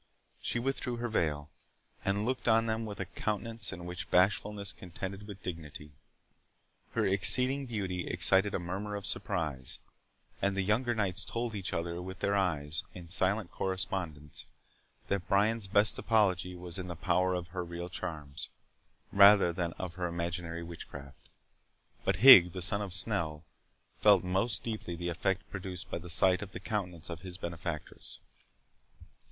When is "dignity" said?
5.43-5.91